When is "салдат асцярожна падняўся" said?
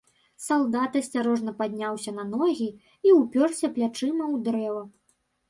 0.43-2.13